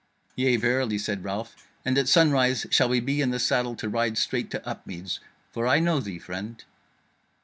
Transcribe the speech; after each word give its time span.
"Yea, 0.35 0.55
verily," 0.55 0.97
said 0.97 1.23
Ralph, 1.23 1.55
"and 1.85 1.95
at 1.95 2.07
sunrise 2.09 2.65
shall 2.71 2.89
we 2.89 2.99
be 2.99 3.21
in 3.21 3.29
the 3.29 3.37
saddle 3.37 3.75
to 3.75 3.87
ride 3.87 4.17
straight 4.17 4.49
to 4.49 4.67
Upmeads. 4.67 5.19
For 5.51 5.67
I 5.67 5.79
know 5.79 5.99
thee, 5.99 6.17
friend." 6.17 6.63